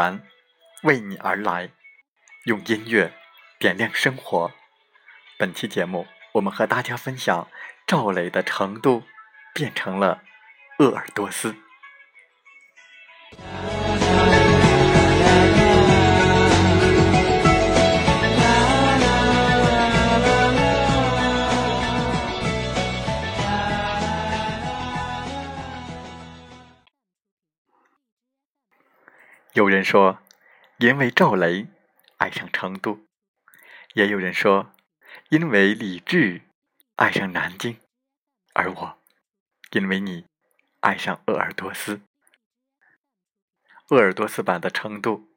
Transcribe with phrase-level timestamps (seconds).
[0.00, 0.22] 然，
[0.84, 1.68] 为你而来，
[2.46, 3.12] 用音乐
[3.58, 4.50] 点亮生活。
[5.38, 7.46] 本期节目，我们和大家分享
[7.86, 9.02] 赵磊的成都
[9.52, 10.22] 变成了
[10.78, 11.54] 鄂尔多斯。
[29.54, 30.20] 有人说，
[30.78, 31.66] 因为赵雷
[32.18, 33.00] 爱上成都；
[33.94, 34.72] 也有人说，
[35.30, 36.42] 因为李志
[36.94, 37.74] 爱上南京；
[38.54, 38.98] 而我，
[39.72, 40.24] 因为你
[40.78, 42.00] 爱上鄂尔多斯。
[43.88, 45.28] 鄂尔多斯版的成都，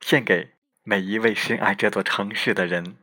[0.00, 2.96] 献给每一位深爱这座城市的人。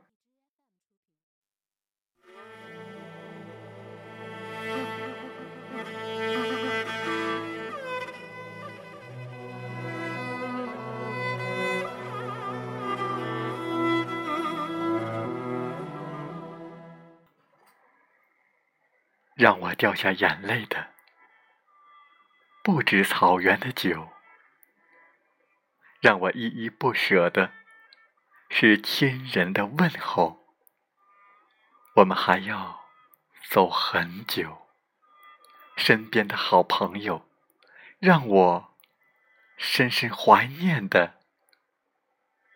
[19.43, 20.93] 让我掉下眼泪的，
[22.63, 24.13] 不止草原的酒；
[25.99, 27.51] 让我依依不舍的，
[28.49, 30.47] 是亲人的问候。
[31.95, 32.85] 我们还要
[33.49, 34.65] 走很久，
[35.75, 37.29] 身边的好朋友，
[37.99, 38.77] 让我
[39.57, 41.19] 深深怀念的，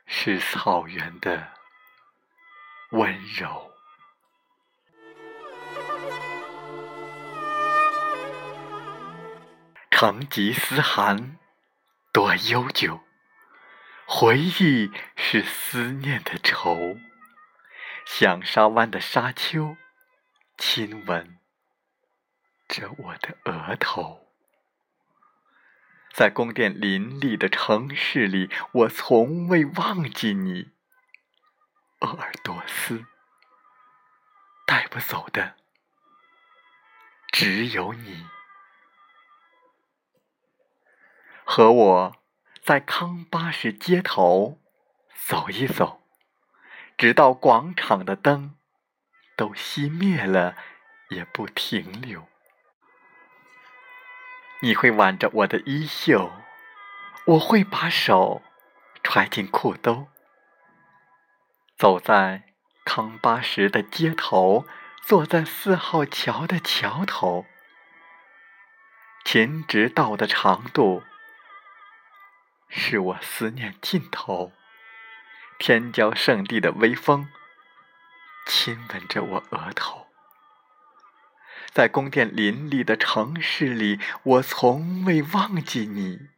[0.05, 1.51] 是草原的
[2.91, 3.76] 温柔。
[9.99, 11.39] 成吉思汗
[12.13, 13.01] 多悠久，
[14.05, 16.99] 回忆是思念的愁。
[18.05, 19.75] 响沙湾的沙丘，
[20.55, 21.39] 亲吻
[22.67, 24.31] 着我的额头。
[26.13, 30.73] 在宫殿林立的城市里，我从未忘记你，
[32.01, 33.03] 鄂尔多斯。
[34.67, 35.55] 带不走的，
[37.31, 38.27] 只有你。
[41.49, 42.15] 和我
[42.61, 44.59] 在康巴什街头
[45.25, 46.03] 走一走，
[46.97, 48.57] 直到广场的灯
[49.37, 50.57] 都熄灭了，
[51.09, 52.27] 也不停留。
[54.61, 56.33] 你会挽着我的衣袖，
[57.25, 58.41] 我会把手
[59.01, 60.09] 揣进裤兜，
[61.77, 62.43] 走在
[62.83, 64.67] 康巴什的街头，
[65.01, 67.45] 坐在四号桥的桥头，
[69.23, 71.01] 秦直道的长度。
[72.69, 74.51] 是我思念尽头，
[75.57, 77.29] 天骄圣地的微风，
[78.45, 80.07] 亲吻着我额头。
[81.71, 86.29] 在宫殿林立的城市里，我从未忘记你，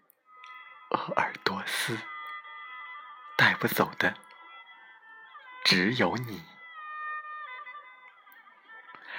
[0.89, 1.97] 鄂尔多斯。
[3.37, 4.15] 带不走的，
[5.63, 6.43] 只有你。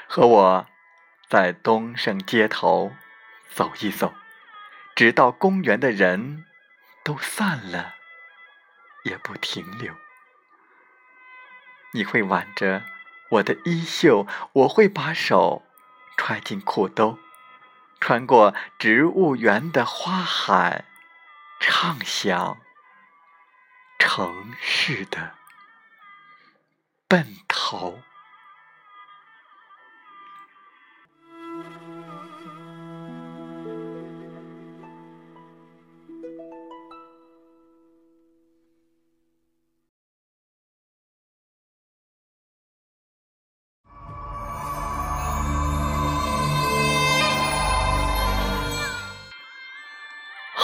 [0.07, 0.67] 和我
[1.27, 2.93] 在东胜街头
[3.49, 4.13] 走一走，
[4.95, 6.45] 直到公园的人。
[7.03, 7.95] 都散了，
[9.05, 9.95] 也不停留。
[11.93, 12.85] 你会挽着
[13.31, 15.63] 我的衣袖，我会把手
[16.17, 17.19] 揣进裤兜，
[18.01, 20.85] 穿过植物园的花海，
[21.61, 22.61] 唱响
[23.99, 25.35] 城市的
[27.09, 28.03] 奔头。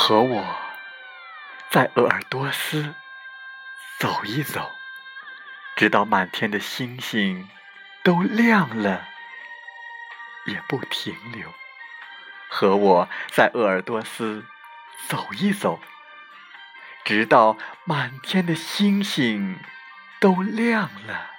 [0.09, 0.57] 和我
[1.69, 2.95] 在鄂尔多斯
[3.99, 4.71] 走一走，
[5.75, 7.49] 直到满天的星星
[8.05, 9.09] 都亮了，
[10.47, 11.53] 也不停留。
[12.49, 14.47] 和我在鄂尔多斯
[15.09, 15.81] 走一走，
[17.05, 19.59] 直到满天的星星
[20.21, 21.31] 都亮了，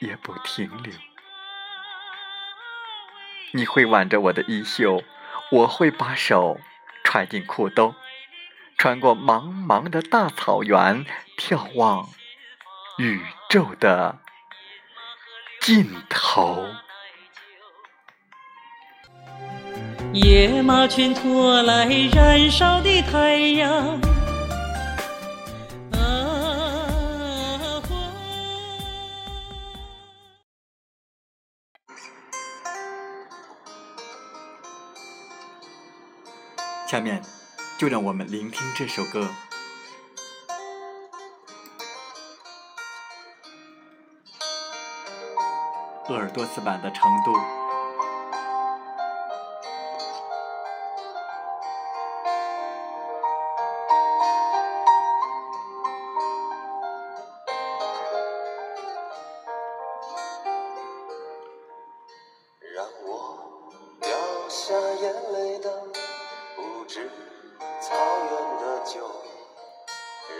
[0.00, 0.92] 也不停留。
[3.52, 5.02] 你会挽着我的衣袖，
[5.50, 6.60] 我会把手
[7.04, 7.94] 揣进裤兜，
[8.76, 11.06] 穿过茫茫的大草原，
[11.38, 12.08] 眺望
[12.98, 14.18] 宇宙的
[15.60, 16.66] 尽头。
[20.12, 24.13] 野马群拖来燃烧的太阳。
[36.86, 37.22] 下面，
[37.78, 39.28] 就让我们聆听这首歌。
[46.08, 47.32] 鄂尔多斯版的《成都》。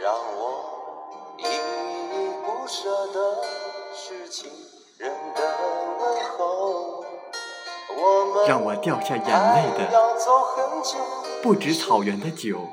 [0.05, 3.43] 让我依依不舍的
[3.95, 4.53] 是情
[4.99, 5.41] 人的
[5.99, 7.03] 问候。
[8.47, 9.89] 让我掉下眼泪的
[11.43, 12.69] 不止草原的酒，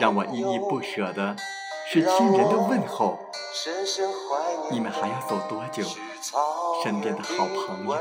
[0.00, 1.36] 让我依依不舍的
[1.88, 3.16] 是亲人的问候。
[4.68, 5.84] 你们还要走多久？
[6.82, 7.96] 身边的好朋友，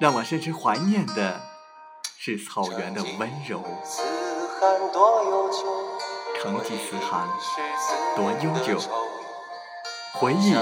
[0.00, 1.40] 让我深深怀念的
[2.18, 3.62] 是草原的温柔。
[6.44, 7.26] 成吉思汗
[8.14, 8.78] 多悠久，
[10.12, 10.52] 回忆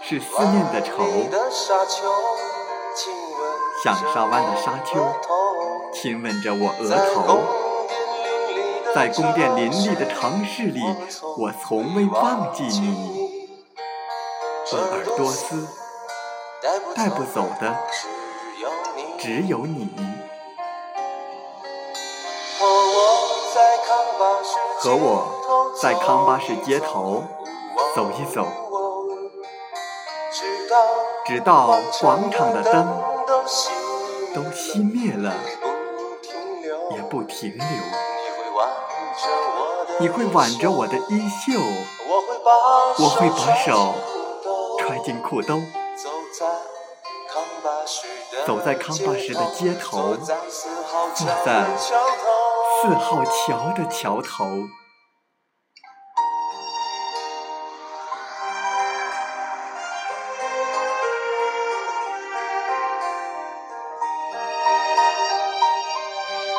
[0.00, 1.04] 是思念的愁。
[3.82, 5.06] 响沙湾的沙丘，
[5.92, 7.38] 亲吻着我额头。
[8.94, 10.80] 在宫殿林立的城市里，
[11.36, 13.50] 我从未忘记你。
[14.72, 15.68] 鄂尔多斯，
[16.96, 17.76] 带不走的
[19.18, 19.90] 只有你。
[24.84, 27.24] 和我在康巴什街头
[27.96, 28.46] 走一走，
[31.24, 33.02] 直到广场的灯
[34.34, 35.32] 都熄灭了，
[36.90, 37.66] 也不停留。
[40.00, 41.58] 你会挽着我的衣袖，
[42.10, 42.20] 我
[43.08, 43.94] 会把手
[44.78, 45.62] 揣进裤兜，
[48.46, 50.14] 走在康巴什的街头，
[51.14, 51.64] 坐在。
[52.82, 54.44] 四号桥的桥头，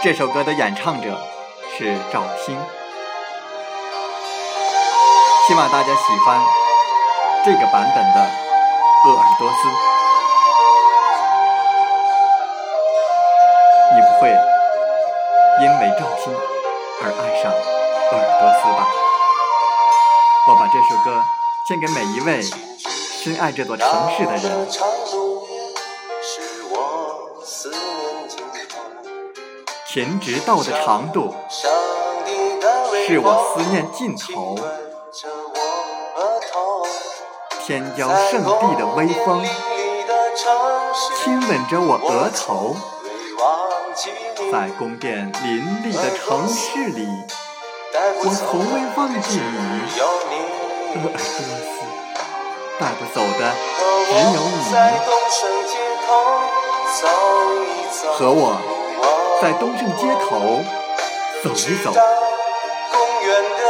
[0.05, 1.19] 这首歌的演唱者
[1.75, 2.55] 是赵鑫，
[5.47, 6.39] 希望大家喜欢
[7.43, 8.19] 这个版本的
[9.09, 9.67] 《鄂尔多斯》，
[13.95, 14.29] 你不会。
[15.63, 16.31] 因为赵鑫
[17.01, 18.85] 而爱上鄂尔多斯吧。
[20.47, 21.23] 我把这首歌
[21.67, 24.67] 献给每一位深爱这座城市的人。
[29.95, 31.33] 神直道的长度
[33.07, 34.59] 是我思念尽头。
[37.65, 39.41] 天骄圣地的威风
[41.23, 42.75] 亲吻着我额头。
[44.51, 47.07] 在宫殿林立的城市里，
[47.93, 49.57] 我从未忘记你，
[50.93, 51.41] 鄂尔多斯。
[52.77, 53.41] 带不走的
[54.07, 54.59] 只有你。
[58.17, 58.57] 和我
[59.41, 60.63] 在东胜街头
[61.43, 61.91] 走一走，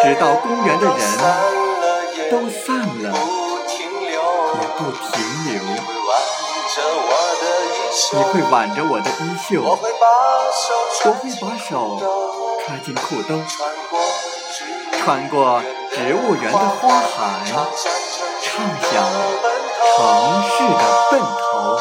[0.03, 0.95] 直到公园的人
[2.29, 3.11] 都散了，
[4.53, 5.03] 也不停
[5.47, 5.53] 留。
[8.13, 10.05] 你会挽着我的衣袖，我会把
[11.57, 11.69] 手
[12.65, 13.41] 揣进裤兜，
[15.03, 17.17] 穿过植物园的花海，
[18.41, 18.45] 畅
[18.81, 18.91] 想
[19.97, 19.97] 城
[20.43, 21.79] 市的奔头。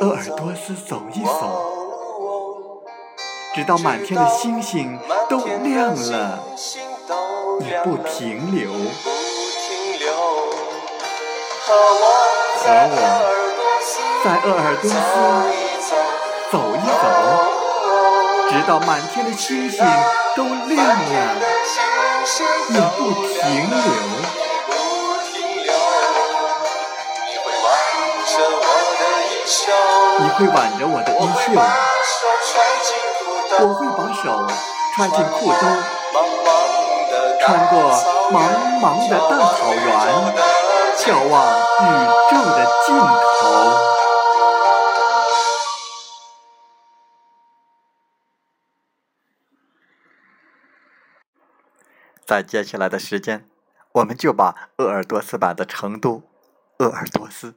[0.00, 2.52] 鄂尔多斯走一走，
[3.54, 6.38] 直到满天的星星都亮了。
[7.60, 8.72] 也不停留。
[11.66, 12.02] 和我
[12.64, 12.88] 在
[14.40, 14.94] 鄂尔多斯
[16.50, 17.04] 走一走，
[18.48, 19.78] 直到满天的星星
[20.34, 21.36] 都亮了，
[22.70, 23.38] 也不停
[23.70, 24.39] 留。
[30.20, 31.50] 你会挽着我的衣袖，
[33.58, 34.22] 我会把手
[34.94, 35.62] 揣进裤兜，
[37.40, 37.72] 穿过
[38.30, 38.36] 茫
[38.82, 39.88] 茫的大草原，
[40.98, 41.32] 眺望
[41.80, 41.88] 宇
[42.30, 43.40] 宙的尽头。
[52.26, 53.48] 在接下来的时间，
[53.92, 56.22] 我们就把鄂尔多斯版的成都，
[56.76, 57.54] 鄂尔多斯，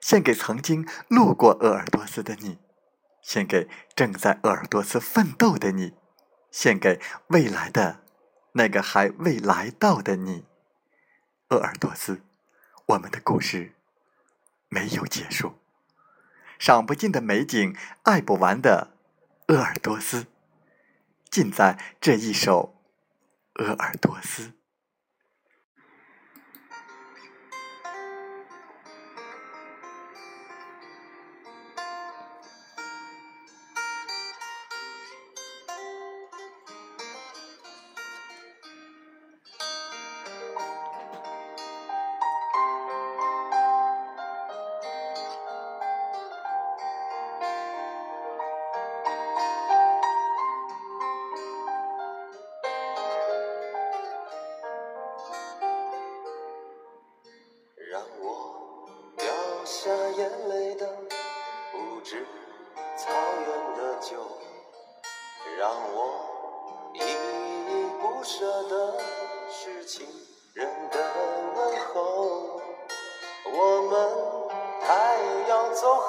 [0.00, 2.58] 献给曾经路过鄂尔多斯的你，
[3.20, 5.94] 献给正在鄂尔多斯奋斗的你，
[6.50, 8.00] 献给未来的
[8.52, 10.44] 那个还未来到的你。
[11.48, 12.22] 鄂尔多斯，
[12.86, 13.74] 我们的故事
[14.68, 15.54] 没有结束，
[16.58, 18.92] 赏不尽的美景，爱不完的
[19.46, 20.26] 鄂尔多斯，
[21.30, 22.74] 尽在这一首
[23.64, 24.42] 《鄂尔多斯》。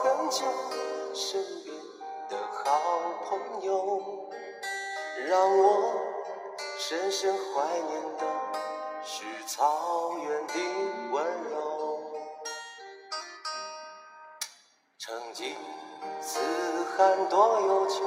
[0.09, 0.45] 要走很久，
[1.13, 1.75] 身边
[2.29, 4.01] 的好朋友，
[5.27, 5.93] 让我
[6.79, 8.25] 深深怀念的
[9.03, 10.53] 是草原的
[11.11, 12.01] 温柔。
[14.97, 15.55] 曾经
[16.19, 16.39] 四
[16.97, 17.99] 海多悠久，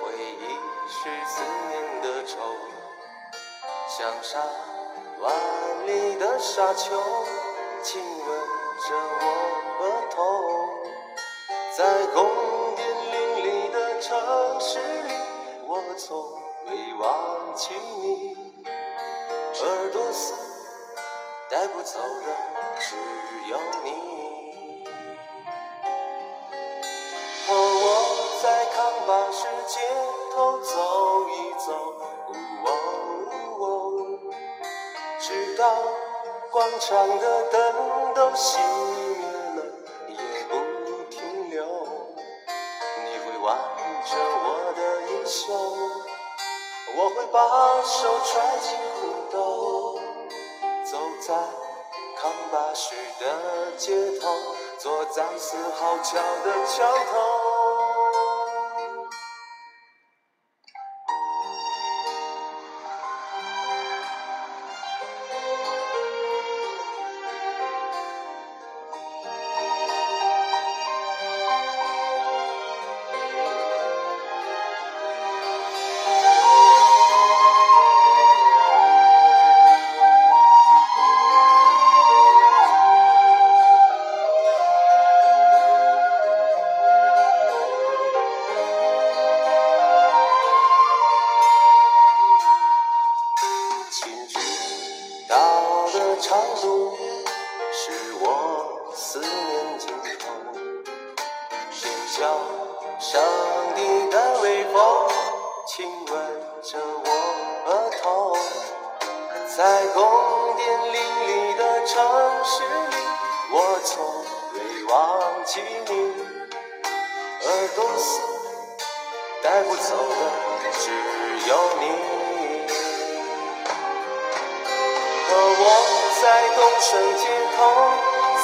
[0.00, 0.56] 回忆
[0.88, 2.38] 是思念的愁，
[3.88, 4.40] 像沙
[5.20, 6.98] 湾里的沙丘，
[7.82, 8.26] 亲吻
[8.88, 9.24] 着我
[9.80, 10.16] 额头。
[11.80, 12.28] 在宫
[12.76, 15.14] 殿林立的城市里，
[15.66, 16.22] 我从
[16.66, 18.36] 未忘记你。
[18.66, 20.34] 耳朵丝
[21.48, 22.26] 带不走的
[22.78, 22.96] 只
[23.48, 23.88] 有你。
[27.48, 27.86] 和我
[28.42, 29.80] 在康巴什街
[30.34, 31.72] 头走一走，
[32.66, 32.68] 哦
[33.58, 33.62] 哦
[35.18, 35.64] 直到
[36.50, 38.58] 广场的灯都熄
[47.32, 47.38] 把
[47.82, 50.00] 手揣进裤兜，
[50.84, 51.34] 走在
[52.20, 54.34] 康巴什的街头，
[54.78, 57.49] 坐在四号桥的桥头。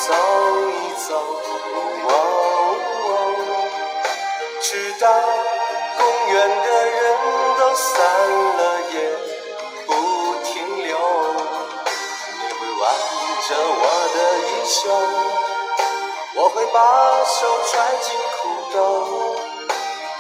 [0.06, 0.72] 走一
[1.08, 1.08] 走，
[2.06, 2.10] 哦
[4.62, 4.68] 直
[5.00, 5.04] 到
[5.98, 6.00] 公
[6.32, 6.96] 园的人
[7.58, 7.90] 都散
[8.56, 8.60] 了
[8.92, 8.96] 也
[9.84, 9.90] 不
[10.44, 10.54] 停
[10.86, 10.88] 留。
[12.38, 12.84] 你会挽
[13.48, 13.84] 着我
[14.14, 14.78] 的衣袖，
[16.34, 16.78] 我会把
[17.24, 17.36] 手
[17.66, 18.38] 揣进裤
[18.72, 18.76] 兜，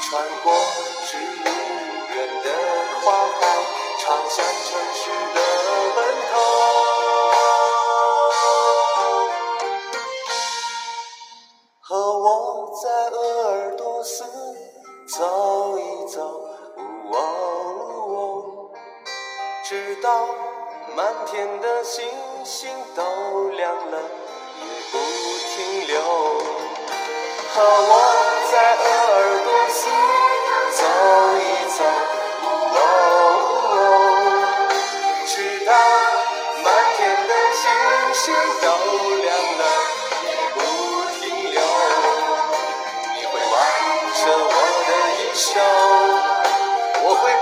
[0.02, 0.10] 穿
[0.42, 0.46] 过
[1.06, 1.10] 只
[2.12, 2.46] 远的
[3.02, 3.06] 花
[3.40, 3.40] 海，
[4.00, 5.00] 唱响城市
[5.32, 5.38] 的
[5.94, 6.25] 奔头。
[15.18, 16.20] 走一走
[17.10, 17.16] 喔
[18.06, 18.70] 喔
[19.64, 20.26] 直到
[20.94, 22.04] 满天的星
[22.44, 23.98] 星都亮了
[24.60, 24.98] 也不
[25.54, 26.02] 停留。
[27.48, 27.92] 和我
[28.52, 29.88] 在鄂尔多斯
[30.76, 30.84] 走
[31.38, 32.15] 一走。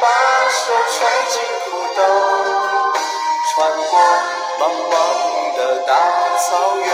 [0.04, 0.08] 把
[0.50, 0.96] 手揣
[1.30, 1.98] 进裤兜，
[3.50, 3.54] 穿
[3.90, 3.92] 过
[4.60, 4.92] 茫茫
[5.56, 5.90] 的大
[6.36, 6.86] 草原，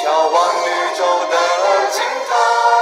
[0.00, 0.34] 眺望
[0.64, 1.34] 绿洲的
[1.90, 2.75] 尽头。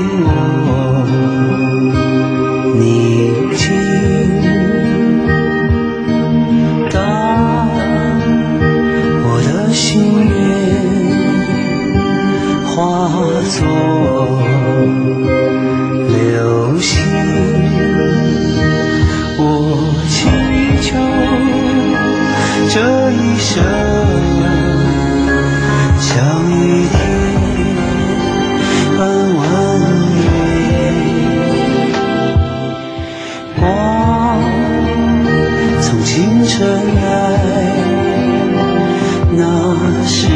[0.00, 0.67] 我
[36.18, 37.00] 从清晨来，
[39.36, 40.26] 那是